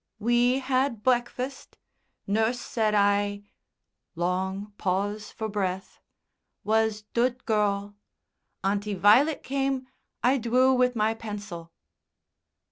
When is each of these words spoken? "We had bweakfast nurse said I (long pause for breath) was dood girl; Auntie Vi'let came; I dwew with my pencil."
"We 0.17 0.57
had 0.57 1.03
bweakfast 1.03 1.75
nurse 2.25 2.59
said 2.59 2.95
I 2.95 3.43
(long 4.15 4.73
pause 4.79 5.29
for 5.31 5.47
breath) 5.47 5.99
was 6.63 7.03
dood 7.13 7.45
girl; 7.45 7.95
Auntie 8.63 8.95
Vi'let 8.95 9.43
came; 9.43 9.85
I 10.23 10.39
dwew 10.39 10.73
with 10.75 10.95
my 10.95 11.13
pencil." 11.13 11.71